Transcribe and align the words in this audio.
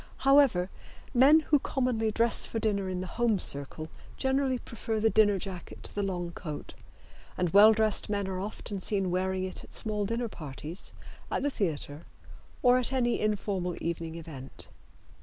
However, 0.25 0.71
men 1.13 1.41
who 1.41 1.59
commonly 1.59 2.09
dress 2.09 2.47
for 2.47 2.57
dinner 2.57 2.89
in 2.89 3.01
the 3.01 3.05
home 3.21 3.37
circle 3.37 3.87
generally 4.17 4.57
prefer 4.57 4.99
the 4.99 5.11
dinner 5.11 5.37
jacket 5.37 5.83
to 5.83 5.93
the 5.93 6.01
long 6.01 6.31
coat, 6.31 6.73
and 7.37 7.51
well 7.51 7.71
dressed 7.71 8.09
men 8.09 8.27
are 8.27 8.39
often 8.39 8.79
seen 8.79 9.11
wearing 9.11 9.43
it 9.43 9.63
at 9.63 9.73
small 9.73 10.07
dinner 10.07 10.27
parties, 10.27 10.91
at 11.29 11.43
the 11.43 11.51
theater 11.51 12.01
or 12.63 12.79
at 12.79 12.91
any 12.91 13.19
informal 13.19 13.75
evening 13.79 14.15
event. 14.15 14.65